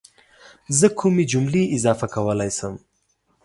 زه 0.77 0.87
کومې 0.99 1.23
جملې 1.31 1.63
اضافه 1.77 2.07
کولی 2.13 2.49
شم؟ 2.57 2.73